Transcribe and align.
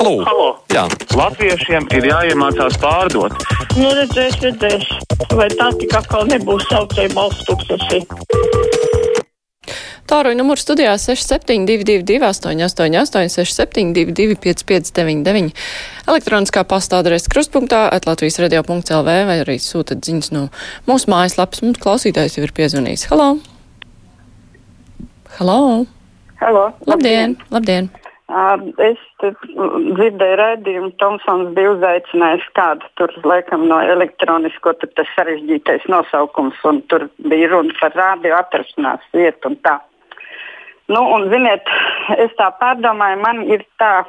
Halo! 0.00 0.22
Halo. 0.24 0.44
Jā. 0.72 0.86
Latviešiem 1.12 1.84
ir 1.92 2.06
jāiemācās 2.08 2.78
pārdot. 2.80 3.34
Nu, 3.76 3.90
redzēs, 3.92 4.38
redzēs. 4.40 4.86
Vai 5.36 5.50
tā 5.52 5.66
tik 5.76 5.92
atkal 5.92 6.24
nebūs 6.30 6.64
saucēja 6.70 7.12
balsts 7.12 7.44
tūkstoši? 7.44 8.00
Tāruņa 10.08 10.40
numurs 10.40 10.64
studijā 10.64 10.96
6722, 10.96 12.16
888, 12.30 13.28
672, 13.44 14.40
559, 14.40 15.52
elektroniskā 16.08 16.64
pasta 16.64 17.04
adrese 17.04 17.28
krustpunktā, 17.28 17.84
atlatvijas 17.92 18.40
radio.lv 18.40 19.20
vai 19.28 19.38
arī 19.44 19.60
sūtat 19.60 20.00
ziņas 20.08 20.32
no 20.32 20.48
mūsu 20.88 21.12
mājaslapas. 21.12 21.60
Mums 21.60 21.84
klausītājs 21.84 22.40
jau 22.40 22.48
ir 22.48 22.56
piezvanījis. 22.56 23.10
Halo! 23.12 23.34
Halo! 25.36 25.60
Halo, 26.40 26.70
Labdien! 26.88 27.36
Labdien! 27.52 27.92
Uh, 27.92 27.99
es 28.30 28.98
te, 29.20 29.30
mm, 29.32 29.94
dzirdēju 29.96 30.36
redzējumu, 30.38 30.90
Tomsons 31.02 31.52
bija 31.56 31.72
uzaicinājis 31.74 32.46
kādu 32.54 32.86
tur, 32.98 33.12
laikam, 33.26 33.66
no 33.70 33.80
elektronisko, 33.82 34.74
tur 34.78 34.90
tas 34.98 35.10
sarežģītais 35.16 35.86
nosaukums, 35.90 36.58
un 36.64 36.82
tur 36.92 37.08
bija 37.30 37.50
runa 37.50 37.74
par 37.80 37.96
rādio 37.98 38.36
atrašanās 38.38 39.06
vietu 39.16 39.50
un 39.50 39.56
tā. 39.66 39.78
Nu, 40.90 41.02
un, 41.14 41.28
ziniet, 41.30 41.66
es 42.18 42.34
tā 42.38 42.50
pārdomāju, 42.60 43.18
man 43.22 43.42
ir 43.46 43.64
tā, 43.82 44.04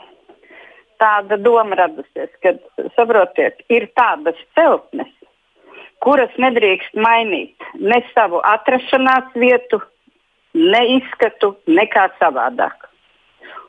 tāda 1.01 1.37
doma 1.37 1.77
radusies, 1.77 2.29
ka, 2.45 2.55
saprotiet, 2.97 3.65
ir 3.69 3.89
tādas 3.97 4.37
celtnes, 4.57 5.09
kuras 6.01 6.33
nedrīkst 6.41 6.93
mainīt 6.97 7.71
ne 7.77 8.01
savu 8.13 8.41
atrašanās 8.53 9.33
vietu, 9.37 9.81
ne 10.57 10.85
izskatu, 10.97 11.55
nekā 11.69 12.09
savādāk 12.19 12.90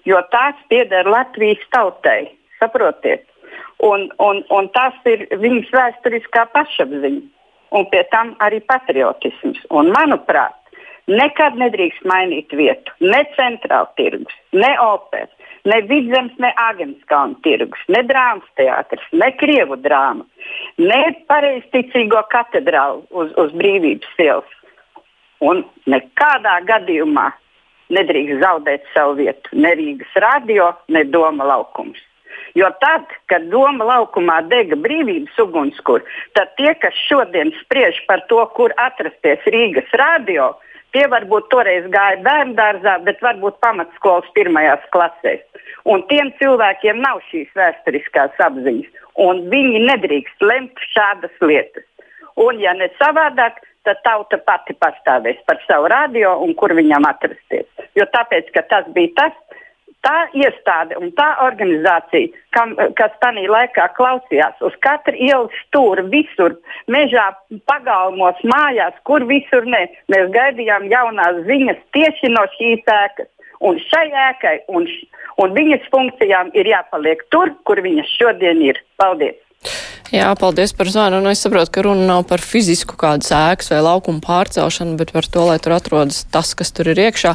jo 0.08 0.22
tās 0.34 0.58
pieder 0.68 1.08
Latvijas 1.08 1.62
tautai. 1.74 2.32
Saprotiet? 2.58 3.26
Un, 3.82 4.08
un, 4.22 4.42
un 4.54 4.68
tas 4.74 4.94
ir 5.10 5.26
viņas 5.42 5.70
vēsturiskā 5.74 6.46
pašapziņa 6.54 7.22
un 7.72 7.86
pie 7.90 8.02
tam 8.12 8.34
arī 8.44 8.60
patriotisms. 8.68 9.58
Un, 9.74 9.90
manuprāt, 9.94 10.54
nekad 11.10 11.56
nedrīkst 11.58 12.04
mainīt 12.08 12.52
vietu. 12.54 12.94
Ne 13.00 13.24
centrāla 13.36 13.90
tirgus, 13.98 14.34
ne 14.54 14.70
opera, 14.80 15.26
ne 15.68 15.80
vidzemes, 15.88 16.34
ne 16.42 16.52
agenskalna 16.68 17.38
tirgus, 17.42 17.82
ne 17.88 18.02
drāmas 18.06 18.48
teātris, 18.58 19.04
ne 19.12 19.30
krievu 19.40 19.78
drāma, 19.82 20.26
ne 20.78 21.02
pareizticīgo 21.30 22.22
katedrālu 22.32 23.04
uz, 23.10 23.32
uz 23.38 23.54
brīvības 23.58 24.18
ielas. 24.22 24.58
Un 25.42 25.64
nekādā 25.90 26.60
gadījumā 26.68 27.32
nedrīkst 27.96 28.40
zaudēt 28.42 28.88
savu 28.94 29.18
vietu. 29.20 29.52
Ne 29.52 29.74
Rīgas 29.78 30.16
radio, 30.24 30.72
ne 30.88 31.04
Doma 31.04 31.46
laukums. 31.52 32.00
Jo 32.58 32.68
tad, 32.82 33.06
kad 33.32 33.46
Doma 33.52 33.86
laukumā 33.88 34.42
dega 34.50 34.76
brīvības 34.76 35.38
ugunskura, 35.40 36.04
tad 36.36 36.52
tie, 36.58 36.74
kas 36.82 36.96
šodien 37.08 37.52
spriež 37.62 38.02
par 38.08 38.24
to, 38.28 38.42
kur 38.56 38.74
atrasties 38.80 39.46
Rīgas 39.54 39.88
radio, 40.00 40.52
tie 40.92 41.06
varbūt 41.08 41.48
toreiz 41.52 41.86
gāja 41.92 42.20
bērnu 42.24 42.56
dārzā, 42.58 42.98
bet 43.06 43.22
varbūt 43.24 43.60
pamatskolas 43.64 44.28
pirmajās 44.36 44.84
klasēs. 44.92 45.44
Un 45.88 46.04
tiem 46.10 46.30
cilvēkiem 46.38 47.00
nav 47.02 47.22
šīs 47.30 47.48
vēsturiskās 47.58 48.36
apziņas, 48.46 49.00
un 49.24 49.46
viņi 49.52 49.86
nedrīkst 49.88 50.44
lemt 50.44 50.84
šādas 50.92 51.34
lietas. 51.40 51.88
Un, 52.40 52.60
ja 52.60 52.72
ne 52.76 52.88
savādāk, 53.00 53.58
tad 53.84 53.98
tauta 54.06 54.38
pati 54.46 54.76
pastāvēs 54.78 55.40
par 55.48 55.58
savu 55.66 55.90
radio 55.92 56.36
un 56.44 56.54
kur 56.58 56.72
viņam 56.76 57.08
atrasties. 57.08 57.81
Jo 57.98 58.06
tāpēc, 58.14 58.48
ka 58.54 58.62
tas 58.70 58.86
bija 58.96 59.12
tas, 59.18 59.58
tā 60.02 60.16
iestāde 60.34 60.98
un 60.98 61.12
tā 61.18 61.28
organizācija, 61.44 62.32
kam, 62.56 62.74
kas 62.98 63.14
tajā 63.22 63.44
laikā 63.50 63.88
klausījās 63.98 64.64
uz 64.66 64.74
katru 64.84 65.14
ielas 65.28 65.60
stūri, 65.66 66.06
visur, 66.14 66.56
mežā, 66.90 67.28
pagalmos, 67.70 68.40
mājās, 68.54 68.96
kur 69.08 69.24
visur 69.30 69.68
ne. 69.68 69.84
Mēs 70.12 70.32
gaidījām 70.34 70.88
jaunās 70.92 71.44
ziņas 71.48 71.80
tieši 71.96 72.34
no 72.34 72.46
šīs 72.56 72.92
ēkas. 72.96 73.30
Un 73.62 73.78
šai 73.78 74.08
ēkai 74.10 74.56
un, 74.74 74.88
un 75.38 75.54
viņas 75.54 75.86
funkcijām 75.92 76.50
ir 76.58 76.66
jāpaliek 76.72 77.22
tur, 77.30 77.54
kur 77.68 77.78
viņas 77.84 78.16
šodien 78.18 78.64
ir. 78.72 78.82
Paldies! 78.98 79.41
Jā, 80.12 80.26
paldies 80.36 80.74
par 80.76 80.90
zvanu. 80.92 81.22
Un 81.22 81.30
es 81.30 81.40
saprotu, 81.40 81.70
ka 81.72 81.82
runa 81.86 82.04
nav 82.04 82.26
par 82.28 82.42
fizisku 82.44 82.98
kādu 83.00 83.24
sēkas 83.24 83.70
vai 83.72 83.78
laukumu 83.80 84.20
pārcelšanu, 84.20 84.98
bet 85.00 85.08
par 85.14 85.24
to, 85.24 85.46
lai 85.48 85.54
tur 85.56 85.72
atrodas 85.72 86.26
tas, 86.28 86.50
kas 86.52 86.68
tur 86.76 86.90
ir 86.92 86.98
iekšā. 87.00 87.32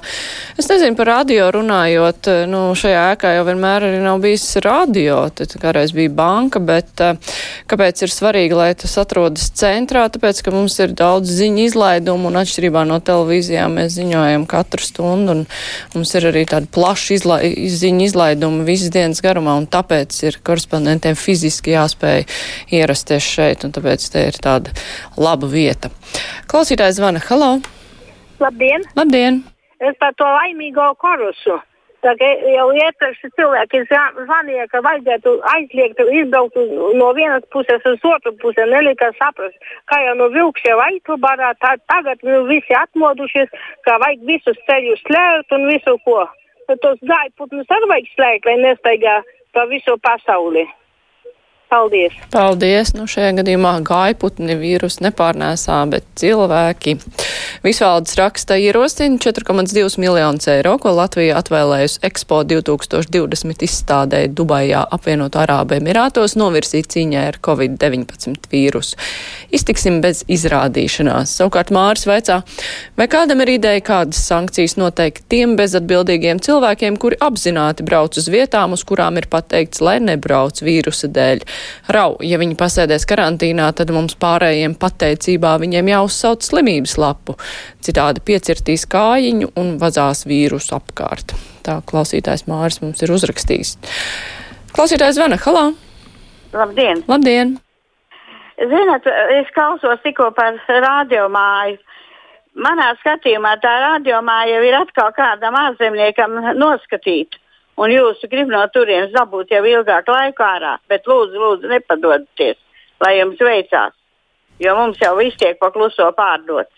Es 0.62 0.70
nezinu 0.70 0.94
par 1.00 1.10
radio 1.10 1.48
runājot, 1.56 2.30
nu, 2.46 2.60
šajā 2.78 3.00
ēkā 3.16 3.32
jau 3.34 3.48
vienmēr 3.48 3.88
arī 3.88 4.02
nav 4.04 4.22
bijis 4.22 4.46
radio, 4.62 5.24
tad 5.34 5.56
kādreiz 5.58 5.96
bija 5.98 6.12
banka, 6.20 6.62
bet 6.62 7.02
eh, 7.02 7.34
kāpēc 7.66 8.04
ir 8.06 8.14
svarīgi, 8.14 8.60
lai 8.60 8.70
tas 8.78 8.94
atrodas 9.02 9.50
centrā? 9.58 10.06
Tāpēc, 10.14 10.44
ka 10.46 10.54
mums 10.54 10.78
ir 10.78 10.94
daudz 10.94 11.34
ziņu 11.34 11.66
izlaidumu 11.72 12.30
un 12.30 12.38
atšķirībā 12.44 12.86
no 12.86 13.02
televīzijām 13.02 13.80
mēs 13.82 13.98
ziņojam 13.98 14.46
katru 14.54 14.86
stundu 14.86 15.34
un 15.34 15.44
mums 15.96 16.14
ir 16.14 16.30
arī 16.30 16.46
tāda 16.54 16.70
plaša 16.78 17.18
izla 17.18 17.42
ziņu 17.82 18.06
izlaiduma 18.12 18.70
visas 18.70 18.94
dienas 18.94 19.26
garumā 19.26 19.58
un 19.58 19.66
tāpēc 19.66 20.22
ir 20.30 20.40
korespondentiem 20.46 21.18
fiziski 21.18 21.74
jāspēj 21.74 22.28
ierasties 22.74 23.24
šeit, 23.24 23.66
un 23.68 23.74
tāpēc 23.76 24.10
te 24.14 24.28
ir 24.30 24.40
tāda 24.44 24.74
laba 25.18 25.50
vieta. 25.52 25.92
Klausītājs 26.52 27.00
zvana, 27.00 27.24
halo! 27.30 27.58
Labdien! 28.42 28.86
Labdien! 28.98 29.42
Es 29.80 29.98
par 30.02 30.14
to 30.18 30.26
laimīgo 30.26 30.94
korusu. 31.02 31.60
Tagad 32.06 32.44
jau 32.54 32.68
iepriekš 32.78 33.24
cilvēki 33.36 33.82
zvanīja, 33.90 34.68
ka 34.70 34.84
vajadzētu 34.86 35.34
aizliegt, 35.52 36.02
izbraukt 36.14 36.58
no 37.00 37.08
vienas 37.18 37.46
puses 37.54 37.84
uz 37.90 38.06
otru 38.06 38.36
pusi. 38.42 38.62
Nelika 38.70 39.10
saprast, 39.18 39.58
kā 39.90 40.00
jau 40.06 40.14
no 40.20 40.30
vilks 40.34 40.66
jau 40.68 40.78
aiztubarā, 40.86 41.56
tā, 41.64 41.74
tagad 41.90 42.22
visi 42.52 42.78
atmodušies, 42.78 43.50
ka 43.88 43.98
vajag 44.04 44.28
visus 44.30 44.62
ceļus 44.70 45.02
slēgt 45.10 45.58
un 45.58 45.66
visu 45.72 45.98
ko. 46.06 46.22
Tad 46.70 46.84
tos 46.86 47.02
gaiputnus 47.02 47.74
arī 47.74 47.92
vajag 47.94 48.12
slēgt, 48.14 48.50
lai 48.50 48.58
nestaigā 48.62 49.18
pa 49.58 49.66
visu 49.72 49.98
pasauli. 50.06 50.68
Paldies! 51.68 52.14
Paldies! 52.32 52.94
Nu, 52.96 53.10
šajā 53.12 53.34
gadījumā 53.42 53.74
gaiputni 53.88 54.56
vīrus 54.56 55.02
nepārnēsā, 55.04 55.82
bet 55.92 56.06
cilvēki. 56.20 56.96
Visvaldes 57.64 58.16
raksta 58.16 58.56
ierosina 58.56 59.18
4,2 59.18 60.00
miljonus 60.00 60.46
eiro, 60.48 60.76
ko 60.78 60.92
Latvija 60.94 61.40
atvēlējusi 61.42 62.04
Expo 62.06 62.44
2020 62.46 63.64
izstādē 63.66 64.20
Dubajā 64.30 64.84
apvienoto 64.94 65.42
Arābu 65.42 65.80
Emirātos 65.80 66.36
novirzīt 66.38 66.92
cīņai 66.94 67.24
ar 67.32 67.40
Covid-19 67.48 68.46
vīrusu. 68.52 69.00
Iztiksim 69.50 69.98
bez 70.04 70.22
izrādīšanās. 70.30 71.34
Savukārt 71.40 71.74
Māris 71.74 72.06
veicā, 72.10 72.44
vai 73.00 73.08
kādam 73.10 73.42
ir 73.46 73.56
ideja, 73.56 73.82
kādas 73.90 74.22
sankcijas 74.30 74.78
noteikt 74.78 75.26
tiem 75.34 75.58
bezatbildīgiem 75.58 76.44
cilvēkiem, 76.44 77.00
kuri 77.02 77.18
apzināti 77.26 77.88
brauc 77.88 78.22
uz 78.22 78.30
vietām, 78.30 78.78
uz 78.78 78.86
kurām 78.86 79.18
ir 79.18 79.30
pateikts, 79.34 79.82
lai 79.82 79.98
nebrauc 80.04 80.62
vīrusa 80.62 81.10
dēļ. 81.10 81.44
Rau, 81.98 82.20
ja 82.22 82.38
viņi 82.38 82.60
pasēdēs 82.60 83.10
karantīnā, 83.10 83.72
tad 83.74 83.96
mums 83.96 84.14
pārējiem 84.22 84.78
pateicībā 84.78 85.58
viņiem 85.66 85.94
jāuzsauc 85.96 86.46
slimības 86.46 86.98
lapu. 87.02 87.38
Citādi 87.84 88.24
piecirtīs 88.28 88.86
kājiņu 88.92 89.52
un 89.60 89.76
vazās 89.82 90.26
vīrusu 90.30 90.76
apkārt. 90.78 91.36
Tā 91.66 91.80
klausītājs 91.90 92.48
Māris 92.50 92.82
mums 92.84 93.04
ir 93.04 93.14
uzrakstījis. 93.16 93.78
Klausītājs 94.76 95.18
zvana, 95.20 95.40
halā! 95.42 95.66
Labdien! 96.54 97.04
Labdien! 97.08 97.58
Ziniet, 98.58 99.06
es 99.38 99.50
klausos 99.54 100.00
tikko 100.04 100.32
par 100.38 100.56
radiomāju. 100.68 101.78
Manā 102.58 102.94
skatījumā 103.02 103.58
tā 103.62 103.74
radiomāja 103.84 104.56
jau 104.56 104.64
ir 104.66 104.78
atkal 104.80 105.12
kādam 105.14 105.60
ārzemniekam 105.60 106.40
noskatīta 106.58 107.38
un 107.78 107.94
jūs 107.94 108.24
gribat 108.26 108.54
no 108.54 108.64
turienes 108.74 109.14
dabūt 109.14 109.54
jau 109.54 109.62
ilgāku 109.66 110.14
laiku 110.14 110.46
ārā, 110.46 110.78
bet 110.90 111.06
lūdzu, 111.10 111.38
lūdzu 111.42 111.72
nepadodieties, 111.72 112.58
lai 113.04 113.14
jums 113.20 113.42
veicās, 113.50 113.94
jo 114.64 114.76
mums 114.78 115.02
jau 115.02 115.14
viss 115.20 115.38
tiek 115.40 115.60
pakluso 115.62 116.10
pārdots. 116.18 116.74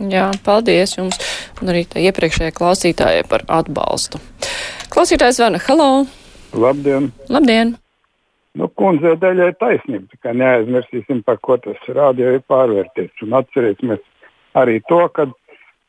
Jā, 0.00 0.30
paldies 0.44 0.96
jums 0.96 1.18
un 1.60 1.70
arī 1.72 1.84
tā 1.88 2.00
iepriekšējai 2.00 2.54
klausītājai 2.56 3.26
par 3.28 3.44
atbalstu. 3.60 4.20
Klausītājs 4.92 5.38
zvana, 5.38 5.60
halo! 5.68 6.06
Labdien! 6.56 7.10
Labdien! 7.32 7.76
Nu, 8.56 8.68
kundze, 8.76 9.14
daļai 9.20 9.52
taisnība, 9.60 10.18
kā 10.24 10.34
neaizmirsīsim, 10.36 11.22
par 11.24 11.38
ko 11.44 11.56
tas 11.60 11.78
rādio 11.88 12.34
ir 12.36 12.42
pārvērties. 12.48 13.12
Un 13.24 13.38
atcerēsimies 13.38 14.02
arī 14.60 14.80
to, 14.88 15.00
ka 15.16 15.28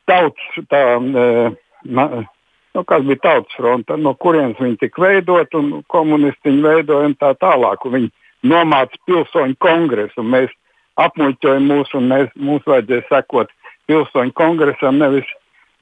tauts 0.08 0.46
tā, 0.72 0.80
e, 0.96 1.26
nu, 1.84 2.84
kas 2.88 3.04
bija 3.04 3.20
tautas 3.26 3.58
fronte, 3.58 3.98
no 4.00 4.14
kurienes 4.16 4.60
viņi 4.60 4.80
tika 4.80 5.04
veidot, 5.04 5.58
un 5.60 5.82
komunisti 5.92 6.52
viņu 6.52 6.64
veidoja 6.64 7.10
un 7.10 7.18
tā 7.20 7.34
tālāk. 7.40 7.84
Un 7.84 7.98
viņi 7.98 8.10
nomāca 8.54 9.00
pilsoņu 9.08 9.60
kongresu, 9.60 10.22
un 10.24 10.32
mēs 10.32 10.56
apmuļķojam 11.04 11.68
mūsu, 11.68 12.00
un 12.00 12.08
mēs, 12.14 12.32
mums 12.36 12.64
vajadzēja 12.70 13.08
sekot 13.10 13.52
pilsoņu 13.90 14.34
kongresam, 14.36 15.00
nevis 15.02 15.28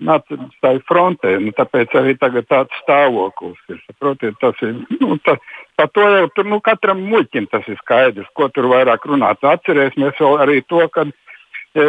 nacistai 0.02 0.76
frontē. 0.88 1.37
Nu, 1.43 1.52
tāpēc 1.56 1.94
arī 1.99 2.14
tagad 2.20 2.49
tāds 2.50 2.78
stāvoklis 2.82 3.58
ir. 3.70 3.81
Saprotiet, 3.87 4.38
tas 4.43 4.58
ir 4.64 4.75
nu, 5.00 5.19
tā, 5.26 5.37
par 5.78 5.90
to 5.94 6.06
jau 6.16 6.31
tur 6.37 6.49
nu, 6.50 6.60
katram 6.64 7.04
muļķim 7.10 7.49
tas 7.52 7.69
ir 7.70 7.78
skaidrs, 7.82 8.31
ko 8.38 8.49
tur 8.52 8.70
vairāk 8.72 9.06
runāt. 9.08 9.43
Atcerēsimies 9.43 10.19
vēl 10.20 10.40
arī 10.44 10.58
to, 10.70 10.82
ka 10.94 11.06
e, 11.06 11.87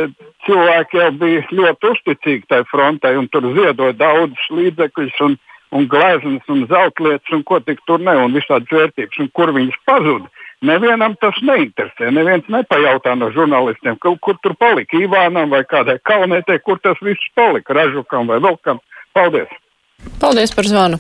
cilvēki 0.48 1.02
jau 1.02 1.10
bija 1.24 1.48
ļoti 1.52 1.92
uzticīgi 1.96 2.52
tai 2.52 2.62
frontē 2.70 3.16
un 3.20 3.30
tur 3.34 3.50
ziedoja 3.58 3.98
daudzus 3.98 4.54
līdzekļus. 4.54 5.20
Un, 5.28 5.40
un 5.74 5.88
gleznas, 5.90 6.44
un 6.54 6.68
zeltlietas, 6.70 7.32
un 7.34 7.42
ko 7.50 7.58
tik 7.66 7.80
tur 7.88 8.02
ne, 8.06 8.14
un 8.22 8.36
visādas 8.36 8.70
vērtības, 8.70 9.18
un 9.24 9.30
kur 9.34 9.50
viņas 9.56 9.80
pazuda. 9.90 10.30
Nevienam 10.64 11.18
tas 11.20 11.36
neinteresē. 11.44 12.12
Neviens 12.16 12.48
nepajautā 12.52 13.18
no 13.20 13.30
žurnālistiem, 13.36 13.98
kur, 14.00 14.16
kur 14.24 14.40
tur 14.44 14.56
palika 14.60 15.00
Ivānam 15.00 15.52
vai 15.52 15.66
kādai 15.68 15.98
kalnētē, 16.08 16.62
kur 16.64 16.80
tas 16.84 17.00
viss 17.04 17.34
palika, 17.36 17.76
Ražukam 17.76 18.32
vai 18.32 18.40
vēl 18.44 18.58
kam. 18.64 18.80
Paldies! 19.14 19.52
Paldies 20.20 20.52
par 20.56 20.68
zvanu. 20.68 21.00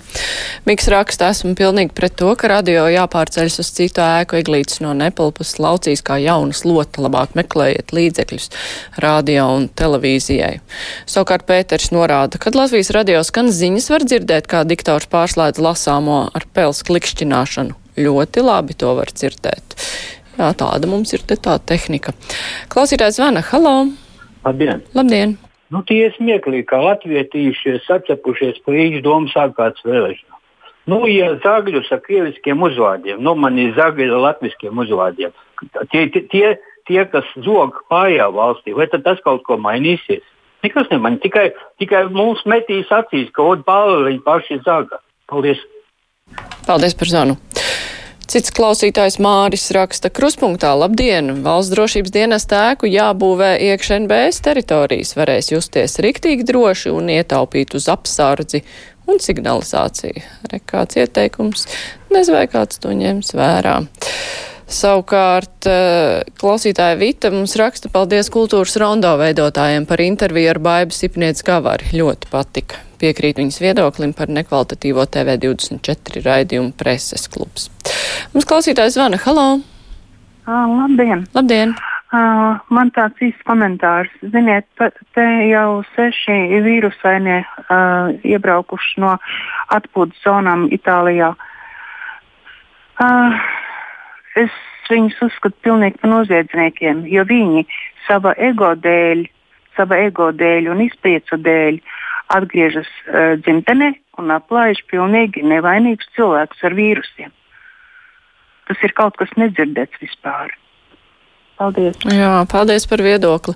Miks 0.67 0.87
raksta, 0.91 1.27
esmu 1.33 1.53
pilnīgi 1.59 1.91
pret 1.95 2.15
to, 2.19 2.29
ka 2.39 2.47
radio 2.51 2.85
jāpārceļas 2.91 3.59
uz 3.59 3.71
citu 3.75 4.03
ēku 4.03 4.37
eglītes 4.39 4.79
no 4.83 4.93
Nepalpas 4.95 5.57
laucīs 5.59 6.03
kā 6.05 6.17
jaunas 6.23 6.63
lota, 6.67 7.03
labāk 7.03 7.35
meklējiet 7.39 7.91
līdzekļus 7.95 8.49
radio 9.03 9.49
un 9.57 9.67
televīzijai. 9.67 10.55
Savukārt 11.09 11.47
Pēters 11.49 11.91
norāda, 11.95 12.39
kad 12.39 12.55
Latvijas 12.55 12.93
radio 12.95 13.23
skan 13.27 13.51
ziņas 13.51 13.91
var 13.91 14.07
dzirdēt, 14.07 14.47
kā 14.47 14.63
diktors 14.67 15.11
pārslēdz 15.11 15.63
lasāmo 15.63 16.25
ar 16.31 16.47
pels 16.55 16.83
klikšķināšanu. 16.87 17.82
Ļoti 17.93 18.41
labi 18.41 18.73
to 18.77 18.93
var 18.97 19.11
dzirdēt. 19.13 19.75
Jā, 20.33 20.49
tāda 20.57 20.89
mums 20.89 21.13
ir 21.13 21.21
te 21.29 21.37
tā 21.37 21.59
tehnika. 21.61 22.15
Klausītājs 22.73 23.19
zvana. 23.19 23.43
Halo! 23.51 23.75
Labdien! 24.43 24.81
Labdien! 24.97 25.35
Nu, 25.73 25.81
tie 25.85 26.07
ir 26.07 26.13
smieklīgi, 26.17 26.65
kā 26.69 26.79
latvietīšies 26.81 27.85
sacepušies 27.87 28.59
pa 28.65 28.73
īņu 28.77 29.01
domu 29.05 29.29
sākāts 29.31 29.85
vēlēšanām. 29.85 30.39
Nu, 30.91 30.99
ja 31.07 31.31
zagļus 31.41 31.89
ar 31.95 32.01
krieviskiem 32.03 32.65
uzvārdiem, 32.65 33.21
nu, 33.23 33.33
man 33.39 33.57
ir 33.61 33.71
zagļi 33.77 34.09
ar 34.09 34.21
latviskiem 34.25 34.81
uzvārdiem, 34.83 35.31
tie, 35.93 36.03
tie, 36.33 36.51
tie 36.89 37.05
kas 37.09 37.29
zog 37.45 37.79
pārējā 37.93 38.27
valstī, 38.35 38.75
vai 38.75 38.89
tad 38.91 39.05
tas 39.07 39.21
kaut 39.23 39.45
ko 39.47 39.57
mainīsies? 39.61 40.25
Nekas 40.63 40.91
nemainīs, 40.91 41.23
tikai, 41.23 41.49
tikai 41.79 42.03
mums 42.11 42.43
metīs 42.49 42.91
acīs, 42.91 43.31
ka 43.35 43.47
otru 43.53 43.67
pāri 43.67 44.09
viņi 44.09 44.23
paši 44.27 44.59
zaga. 44.67 44.99
Paldies! 45.31 45.63
Paldies 46.67 46.99
par 46.99 47.11
zvanu! 47.15 47.39
Cits 48.23 48.53
klausītājs 48.55 49.17
Māris 49.19 49.65
raksta 49.75 50.07
kruspunktā 50.13 50.69
Labdien! 50.79 51.41
Valsts 51.43 51.73
drošības 51.73 52.13
dienas 52.15 52.45
tēku 52.47 52.87
jābūvē 52.87 53.49
iekš 53.67 53.89
NBS 53.97 54.39
teritorijas, 54.45 55.11
varēs 55.19 55.51
justies 55.51 55.99
riktīgi 56.03 56.47
droši 56.47 56.93
un 56.95 57.11
ietaupīt 57.11 57.75
uz 57.75 57.89
apsardzi 57.91 58.63
un 59.11 59.19
signalizāciju. 59.19 60.23
Re 60.53 60.61
kāds 60.63 61.01
ieteikums, 61.03 61.67
vai 62.31 62.47
kāds 62.47 62.79
to 62.79 62.95
ņems 62.95 63.35
vērā. 63.35 63.75
Savukārt 64.73 65.67
eh, 65.69 66.23
klausītāja 66.41 66.97
Vita 66.97 67.29
mums 67.33 67.53
raksta 67.59 67.91
paldies 67.93 68.31
kultūras 68.33 68.73
rondo 68.81 69.11
veidotājiem 69.19 69.85
par 69.85 70.01
interviju 70.01 70.49
ar 70.55 70.59
Baibu 70.65 70.95
Sipniec 70.97 71.43
Gavari. 71.45 71.91
Ļoti 71.93 72.31
patika. 72.31 72.81
Piekrīt 73.01 73.37
viņas 73.41 73.59
viedoklim 73.61 74.15
par 74.17 74.31
nekvalitatīvo 74.33 75.05
TV24 75.13 76.23
raidījumu 76.25 76.73
preses 76.79 77.27
klubs. 77.29 77.69
Mums 78.33 78.49
klausītājs 78.49 78.97
zvana. 78.97 79.19
Halo! 79.27 79.47
Labdien! 80.47 81.27
Labdien! 81.37 81.75
Uh, 82.13 82.59
man 82.73 82.91
tāds 82.93 83.17
īsts 83.25 83.45
komentārs. 83.47 84.11
Ziniet, 84.33 84.67
te 85.17 85.25
jau 85.49 85.81
seši 85.95 86.61
vīrusainie 86.65 87.39
uh, 87.41 88.13
iebraukuši 88.21 89.01
no 89.01 89.15
atpūtas 89.73 90.21
zonām 90.25 90.67
Itālijā. 90.73 91.31
Uh, 93.01 93.41
es 94.39 94.53
viņus 94.89 95.19
uzskatu 95.27 95.55
pilnīgi 95.65 95.99
par 96.01 96.11
noziedzniekiem, 96.11 97.05
jo 97.09 97.25
viņi 97.27 97.65
sava 98.07 98.33
ego 98.37 98.73
dēļ, 98.75 99.27
sava 99.77 99.99
ego 100.05 100.31
dēļ 100.35 100.71
un 100.73 100.83
izpriecu 100.85 101.39
dēļ 101.39 101.79
atgriežas 102.33 102.89
uh, 102.89 103.35
dzimtenē 103.43 103.93
un 104.21 104.33
aplaiž 104.33 104.83
pilnīgi 104.91 105.45
nevainīgus 105.45 106.09
cilvēkus 106.17 106.65
ar 106.67 106.75
vīrusiem. 106.77 107.31
Tas 108.69 108.83
ir 108.85 108.93
kaut 108.95 109.17
kas 109.19 109.31
nedzirdēts 109.39 109.99
vispār. 110.01 110.53
Paldies. 111.59 111.99
Jā, 112.09 112.41
paldies 112.49 112.87
par 112.89 113.03
viedokli. 113.05 113.53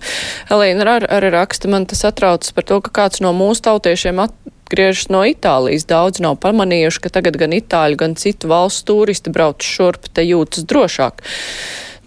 Elīna 0.54 0.84
arī 0.86 0.92
ar, 1.00 1.08
ar 1.18 1.26
raksta, 1.34 1.70
man 1.72 1.88
tas 1.90 2.04
atraucas 2.06 2.54
par 2.54 2.68
to, 2.70 2.78
ka 2.86 2.94
kāds 3.02 3.24
no 3.24 3.32
mūsu 3.36 3.66
tautiešiem 3.66 4.22
atgriežas 4.68 5.08
no 5.10 5.24
Itālijas. 5.24 5.88
Daudz 5.88 6.22
nav 6.24 6.38
pamanījuši, 6.44 7.04
ka 7.04 7.14
tagad 7.20 7.40
gan 7.40 7.56
itāļu, 7.56 8.00
gan 8.04 8.16
citu 8.20 8.52
valstu 8.52 8.92
turisti 8.92 9.32
brauc 9.34 9.64
šurp, 9.64 10.12
te 10.14 10.28
jūtas 10.28 10.68
drošāk 10.68 11.24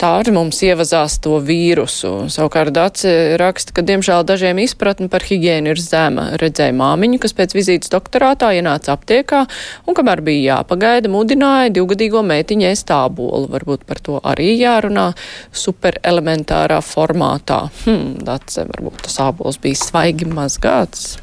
tā 0.00 0.14
arī 0.20 0.32
mums 0.32 0.56
ievazās 0.64 1.18
to 1.20 1.36
vīrusu. 1.44 2.30
Savukārt 2.32 2.72
Dats 2.72 3.04
raksta, 3.40 3.74
ka 3.76 3.84
diemžēl 3.84 4.24
dažiem 4.24 4.62
izpratne 4.62 5.10
par 5.12 5.24
higiēnu 5.28 5.74
ir 5.74 5.82
zema. 5.82 6.30
Redzēja 6.40 6.72
māmiņu, 6.76 7.20
kas 7.20 7.36
pēc 7.36 7.52
vizītes 7.58 7.92
doktorātā 7.92 8.54
ienāca 8.56 8.94
aptiekā 8.96 9.42
un, 9.84 9.96
kamēr 9.98 10.24
bija 10.24 10.56
jāpagaida, 10.56 11.12
mudināja 11.12 11.74
divgadīgo 11.76 12.24
meitiņu 12.24 12.70
ēst 12.70 12.92
ābolu. 12.96 13.50
Varbūt 13.52 13.84
par 13.88 14.00
to 14.00 14.20
arī 14.24 14.54
jārunā 14.56 15.10
superelementārā 15.52 16.80
formātā. 16.80 17.66
Hmm, 17.84 18.14
Dats, 18.24 18.62
varbūt 18.72 19.04
tas 19.04 19.20
ābols 19.28 19.60
bija 19.60 19.84
svaigi 19.84 20.32
mazgāts. 20.32 21.18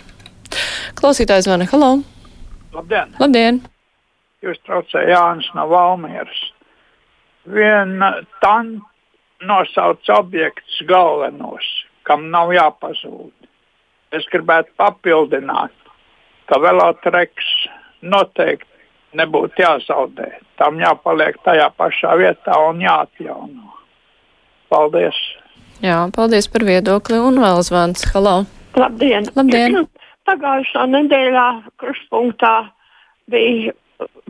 Klausītājs 0.97 1.47
zvana, 1.47 1.67
halo! 1.71 1.97
Labdien! 2.75 3.15
Labdien! 3.19 3.61
Jūs 4.45 4.59
traucējāt 4.67 5.09
Jānis 5.11 5.49
no 5.57 5.65
Valmieras 5.71 6.43
viena 7.53 8.11
tan 8.41 8.81
nosauc 9.41 10.09
objektus 10.09 10.81
galvenos, 10.87 11.65
kam 12.03 12.29
nav 12.31 12.51
jāpazūd. 12.55 13.33
Es 14.15 14.27
gribētu 14.31 14.71
papildināt, 14.79 15.73
ka 16.47 16.59
velotreks 16.63 17.47
noteikti 18.01 19.17
nebūtu 19.17 19.63
jāzaudē. 19.63 20.29
Tam 20.59 20.79
jāpaliek 20.79 21.37
tajā 21.45 21.67
pašā 21.77 22.15
vietā 22.19 22.55
un 22.69 22.81
jāatjauno. 22.83 23.73
Paldies! 24.71 25.17
Jā, 25.83 25.99
paldies 26.15 26.47
par 26.51 26.65
viedokli 26.67 27.19
un 27.21 27.39
vēl 27.43 27.61
zvans. 27.67 28.07
Halo! 28.13 28.41
Labdien! 28.77 29.29
Labdien. 29.35 29.85
Pagājušā 30.27 30.85
nedēļā 30.91 31.47
kruspunktā 31.81 32.55
bija 33.31 33.73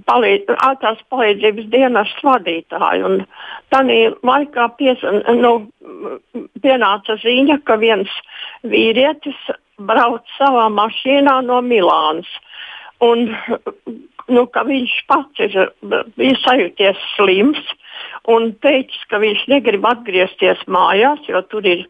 palīdz, 0.07 0.53
ātrās 0.63 0.99
palīdzības 1.11 1.69
dienas 1.73 2.11
vadītāju. 2.23 3.07
Un 3.09 3.23
tādā 3.73 3.97
laikā 4.29 4.67
pies, 4.79 5.03
nu, 5.41 5.53
pienāca 6.63 7.17
ziņa, 7.23 7.59
ka 7.67 7.79
viens 7.81 8.13
vīrietis 8.67 9.39
brauc 9.89 10.25
savā 10.37 10.67
mašīnā 10.73 11.39
no 11.47 11.59
Milānas. 11.65 12.29
Un, 13.03 13.27
nu, 14.33 14.45
viņš 14.71 14.95
pats 15.09 15.43
ir 15.45 15.73
bijis 16.17 16.41
sajūties 16.45 17.03
slims 17.15 17.61
un 18.27 18.49
teicis, 18.63 19.03
ka 19.11 19.21
viņš 19.23 19.45
negrib 19.51 19.85
atgriezties 19.87 20.63
mājās, 20.71 21.23
jo 21.31 21.41
tur 21.51 21.67
ir 21.67 21.85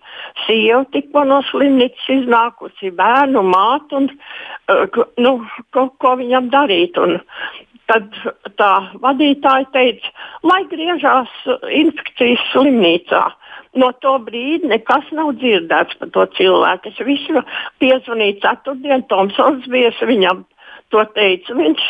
sieva 0.45 0.83
tikko 0.93 1.25
no 1.25 1.41
slimnīcas 1.49 2.09
iznākusi, 2.19 2.93
bērnu 2.97 3.43
māte, 3.47 3.97
un 3.97 4.09
uh, 4.13 4.99
nu, 5.17 5.37
ko, 5.73 5.87
ko 6.01 6.17
viņam 6.21 6.51
darīt. 6.53 6.99
Un 7.01 7.19
Tad 7.87 8.15
tā 8.59 8.71
vadītāja 8.99 9.67
teica, 9.71 10.09
lai 10.43 10.59
griežās 10.67 11.31
infekcijas 11.71 12.41
slimnīcā. 12.51 13.21
No 13.79 13.93
to 14.03 14.17
brīdi 14.25 14.67
nekas 14.67 15.07
nav 15.15 15.37
dzirdēts 15.39 15.95
par 16.01 16.11
to 16.15 16.25
cilvēku. 16.35 16.91
Es 16.91 16.99
visu 17.07 17.43
piezvanīju 17.79 18.41
ceturtdien, 18.43 19.05
Tomsons 19.07 19.69
bija 19.71 19.93
viņam 20.09 20.43
to 20.93 21.03
teica. 21.17 21.55
Viņš, 21.57 21.83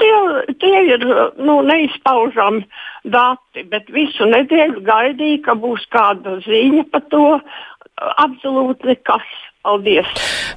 tie, 0.00 0.14
tie 0.62 0.82
ir 0.94 1.06
nu, 1.36 1.58
neizpaužami 1.68 2.64
dati, 3.04 3.66
bet 3.72 3.90
visu 3.92 4.28
nedēļu 4.30 4.84
gaidīja, 4.86 5.42
ka 5.46 5.56
būs 5.58 5.86
kāda 5.92 6.38
ziņa 6.46 6.86
par 6.92 7.06
to. 7.12 7.26
Absolūti 8.22 8.88
nekas. 8.88 9.26
Paldies! 9.62 10.08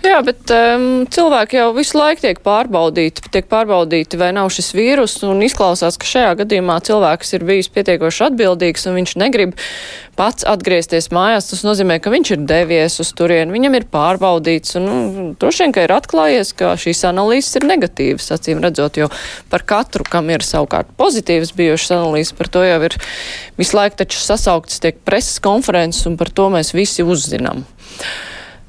Jā, 0.01 0.17
bet 0.25 0.49
um, 0.49 1.03
cilvēki 1.13 1.59
jau 1.59 1.67
visu 1.75 1.99
laiku 1.99 2.23
tiek 2.23 2.39
pārbaudīti, 2.41 3.27
tiek 3.29 3.45
pārbaudīti, 3.51 4.17
vai 4.17 4.31
nav 4.33 4.49
šis 4.49 4.71
vīrus, 4.73 5.13
un 5.27 5.43
izklausās, 5.45 5.99
ka 6.01 6.09
šajā 6.09 6.31
gadījumā 6.39 6.79
cilvēks 6.87 7.35
ir 7.37 7.45
bijis 7.45 7.69
pietiekoši 7.75 8.23
atbildīgs, 8.31 8.87
un 8.89 8.97
viņš 8.97 9.13
negrib 9.21 9.53
pats 10.17 10.47
atgriezties 10.49 11.11
mājās. 11.13 11.51
Tas 11.51 11.61
nozīmē, 11.67 11.99
ka 12.01 12.09
viņš 12.15 12.33
ir 12.33 12.49
devies 12.49 12.97
uz 13.05 13.13
turieni, 13.13 13.53
viņam 13.53 13.77
ir 13.77 13.87
pārbaudīts, 13.93 14.73
un 14.81 14.89
nu, 14.89 15.29
droši 15.37 15.67
vien, 15.67 15.77
ka 15.77 15.85
ir 15.85 15.93
atklājies, 15.99 16.57
ka 16.57 16.73
šīs 16.73 17.05
analīzes 17.13 17.61
ir 17.61 17.69
negatīvas, 17.69 18.33
acīm 18.33 18.65
redzot, 18.65 18.97
jo 18.97 19.13
par 19.53 19.69
katru, 19.69 20.09
kam 20.09 20.33
ir 20.33 20.41
savukārt 20.41 20.89
pozitīvas 20.97 21.53
bijušas 21.53 21.99
analīzes, 22.01 22.33
par 22.41 22.49
to 22.49 22.65
jau 22.65 22.81
ir 22.89 22.97
visu 23.61 23.77
laiku 23.77 24.01
taču 24.01 24.25
sasauktas 24.25 24.81
tiek 24.81 24.97
preses 25.05 25.37
konferences, 25.45 26.07
un 26.09 26.17
par 26.17 26.33
to 26.33 26.49
mēs 26.57 26.73
visi 26.73 27.05
uzzinām. 27.05 27.67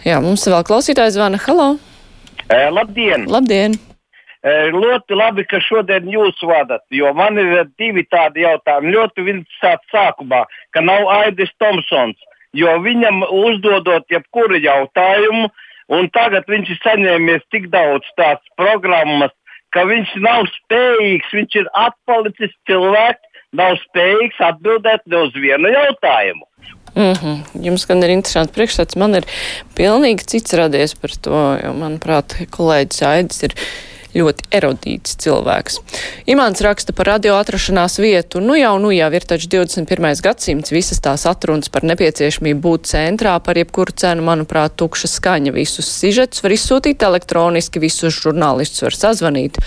Jā, 0.07 0.21
mums 0.23 0.45
vēl 0.47 0.63
klausītājs 0.63 1.17
zvana. 1.17 1.39
Halo! 1.43 1.73
E, 2.47 2.59
labdien! 2.71 3.25
Labdien! 3.27 3.73
E, 4.47 4.53
ļoti 4.71 5.17
labi, 5.19 5.43
ka 5.51 5.59
šodien 5.59 6.07
jūs 6.13 6.39
vadat, 6.47 6.85
jo 6.95 7.11
man 7.19 7.41
ir 7.43 7.65
divi 7.81 8.05
tādi 8.07 8.45
jautājumi. 8.45 8.93
Ļoti 8.95 9.25
interesanti 9.33 9.91
sākumā, 9.91 10.45
ka 10.71 10.85
nav 10.87 11.11
Aidis 11.11 11.51
Tomsons, 11.59 12.23
jo 12.55 12.77
viņam 12.85 13.25
uzdodot 13.27 14.07
jebkuru 14.15 14.63
jautājumu, 14.63 15.51
un 15.99 16.09
tagad 16.15 16.47
viņš 16.55 16.71
ir 16.77 16.81
saņēmies 16.85 17.43
tik 17.51 17.67
daudz 17.75 18.07
tādas 18.15 18.55
programmas, 18.63 19.35
ka 19.75 19.89
viņš 19.91 20.15
nav 20.23 20.47
spējīgs, 20.55 21.35
viņš 21.35 21.63
ir 21.65 21.73
atpalicis 21.83 22.55
cilvēks, 22.71 23.43
nav 23.59 23.75
spējīgs 23.83 24.39
atbildēt 24.55 25.03
ne 25.11 25.27
uz 25.27 25.35
vienu 25.35 25.75
jautājumu. 25.75 26.47
Mm 26.97 27.13
-hmm. 27.13 27.65
Jums 27.65 27.87
gan 27.87 28.03
ir 28.03 28.11
interesanti 28.11 28.55
priekšstats, 28.57 28.97
man 28.97 29.15
ir 29.15 29.27
pilnīgi 29.77 30.25
cits 30.27 30.55
radies 30.57 30.95
par 30.95 31.11
to, 31.21 31.59
jo, 31.65 31.73
manuprāt, 31.73 32.39
kolēģis 32.51 33.03
Aidis 33.03 33.43
ir 33.43 33.55
ļoti 34.17 34.49
erudīts 34.57 35.17
cilvēks. 35.23 35.79
Imants 36.31 36.63
raksta 36.65 36.95
par 36.97 37.11
radio 37.11 37.37
atrašanās 37.39 37.99
vietu. 38.01 38.41
Nu 38.45 38.57
jau, 38.59 38.75
nu 38.83 38.93
jau 38.95 39.09
ir 39.15 39.27
taču 39.29 39.51
21. 39.53 40.23
gadsimts, 40.25 40.73
visas 40.75 41.01
tās 41.05 41.27
atrunas 41.29 41.71
par 41.73 41.87
nepieciešamību 41.89 42.63
būt 42.65 42.91
centrā 42.91 43.37
par 43.45 43.59
jebkuru 43.61 43.95
cenu, 43.97 44.25
manuprāt, 44.27 44.77
tukša 44.81 45.11
skaņa. 45.13 45.55
Visus 45.57 45.89
sižetus 46.01 46.43
var 46.45 46.57
izsūtīt 46.57 47.05
elektroniski, 47.07 47.83
visus 47.83 48.17
žurnālistus 48.17 48.87
var 48.87 48.97
sazvanīt. 48.97 49.61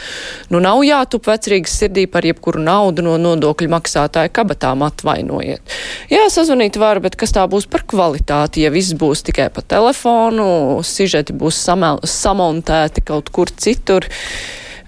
Nu 0.49 0.61
nav 0.63 0.81
jātup 0.87 1.29
vecrīgas 1.29 1.77
sirdī 1.81 2.07
par 2.11 2.27
jebkuru 2.27 2.61
naudu 2.63 3.05
no 3.05 3.17
nodokļu 3.21 3.69
maksātāja 3.71 4.33
kabatām 4.33 4.83
atvainojiet. 4.87 5.77
Jā, 6.11 6.25
sazvanīt 6.33 6.79
var, 6.81 7.01
bet 7.03 7.17
kas 7.19 7.33
tā 7.35 7.45
būs 7.49 7.69
par 7.69 7.85
kvalitāti, 7.89 8.65
ja 8.65 8.73
viss 8.73 8.95
būs 8.97 9.23
tikai 9.27 9.49
pa 9.53 9.63
telefonu, 9.63 10.81
sižeti 10.85 11.35
būs 11.37 11.61
samontēti 12.09 13.05
kaut 13.05 13.31
kur 13.33 13.51
citur 13.53 14.07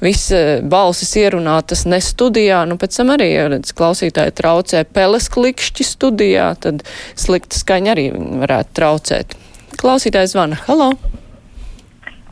viss 0.01 0.31
eh, 0.35 0.59
balsis 0.65 1.13
ierunātas 1.21 1.85
ne 1.89 2.01
studijā, 2.03 2.63
nu 2.69 2.77
pēc 2.81 2.97
tam 2.99 3.13
arī, 3.15 3.29
redz, 3.53 3.73
klausītāji 3.77 4.35
traucē 4.37 4.83
peles 4.93 5.29
klikšķi 5.33 5.87
studijā, 5.87 6.49
tad 6.63 6.83
slikta 7.19 7.59
skaņa 7.61 7.95
arī 7.95 8.09
varētu 8.43 8.77
traucēt. 8.81 9.37
Klausītājs 9.81 10.35
zvana. 10.35 10.59
Halo! 10.67 10.91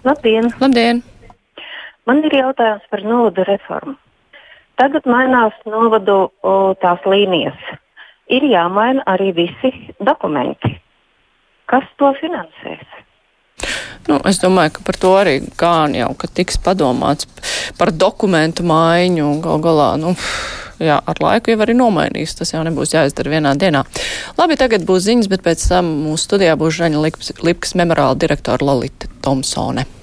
Labdien! 0.05 0.51
Labdien! 0.61 1.03
Man 2.09 2.23
ir 2.25 2.39
jautājums 2.39 2.85
par 2.89 3.03
novadu 3.05 3.45
reformu. 3.45 3.97
Tagad 4.79 5.05
mainās 5.11 5.55
novadu 5.67 6.29
o, 6.41 6.53
tās 6.81 7.03
līnijas. 7.05 7.59
Ir 8.31 8.45
jāmaina 8.47 9.03
arī 9.11 9.33
visi 9.35 9.73
dokumenti. 9.99 10.71
Kas 11.69 11.85
to 11.99 12.13
finansēs? 12.21 12.85
Nu, 14.07 14.17
es 14.25 14.39
domāju, 14.41 14.77
ka 14.77 14.85
par 14.87 14.97
to 14.97 15.11
arī 15.19 15.35
gan 15.59 15.93
jau, 15.97 16.13
tiks 16.33 16.57
padomāts 16.63 17.27
par 17.77 17.91
dokumentu 17.91 18.65
maiņu 18.67 19.29
gal 19.43 19.61
galā. 19.63 19.91
Nu, 20.01 20.15
jā, 20.81 20.97
ar 20.99 21.21
laiku 21.23 21.53
jau 21.53 21.59
arī 21.65 21.75
nomainīs. 21.77 22.35
Tas 22.39 22.55
jau 22.55 22.63
nebūs 22.65 22.95
jāizdara 22.95 23.35
vienā 23.35 23.53
dienā. 23.59 23.85
Labi, 24.39 24.57
tagad 24.59 24.87
būs 24.87 25.05
ziņas, 25.09 25.29
bet 25.31 25.45
pēc 25.45 25.69
tam 25.73 25.93
mūsu 26.07 26.29
studijā 26.29 26.57
būs 26.59 26.79
Žaņa 26.81 27.05
Lipkas 27.45 27.77
memorāla 27.79 28.17
direktora 28.19 28.71
Lolita 28.71 29.11
Tomsone. 29.21 29.98